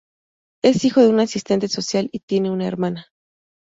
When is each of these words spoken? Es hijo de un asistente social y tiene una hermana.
Es 0.63 0.83
hijo 0.83 1.01
de 1.01 1.09
un 1.09 1.19
asistente 1.19 1.67
social 1.67 2.09
y 2.11 2.21
tiene 2.21 2.49
una 2.49 2.65
hermana. 2.67 3.11